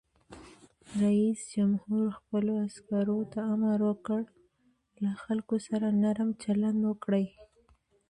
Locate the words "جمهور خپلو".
1.55-2.51